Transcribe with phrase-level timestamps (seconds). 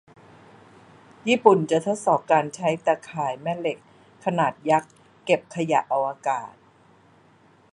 [1.27, 3.77] ญี่ปุ่นจะทดสอบการใช้ตาข่ายแม่เหล็ก
[4.25, 4.93] ขนาดยักษ์
[5.25, 6.53] เก็บขยะอวกาศ